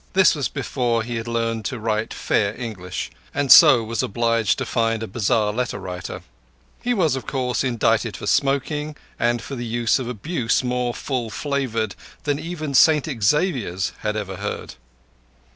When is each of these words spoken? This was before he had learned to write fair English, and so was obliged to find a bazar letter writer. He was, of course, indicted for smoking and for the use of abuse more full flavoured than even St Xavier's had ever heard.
This 0.13 0.33
was 0.33 0.47
before 0.49 1.03
he 1.03 1.17
had 1.17 1.27
learned 1.27 1.63
to 1.65 1.77
write 1.79 2.11
fair 2.11 2.59
English, 2.59 3.11
and 3.35 3.51
so 3.51 3.83
was 3.83 4.01
obliged 4.01 4.57
to 4.57 4.65
find 4.65 5.03
a 5.03 5.07
bazar 5.07 5.53
letter 5.53 5.77
writer. 5.77 6.23
He 6.81 6.91
was, 6.91 7.15
of 7.15 7.27
course, 7.27 7.63
indicted 7.63 8.17
for 8.17 8.25
smoking 8.25 8.97
and 9.19 9.43
for 9.43 9.53
the 9.53 9.63
use 9.63 9.99
of 9.99 10.09
abuse 10.09 10.63
more 10.63 10.95
full 10.95 11.29
flavoured 11.29 11.93
than 12.23 12.39
even 12.39 12.73
St 12.73 13.07
Xavier's 13.23 13.91
had 13.99 14.15
ever 14.15 14.37
heard. 14.37 14.73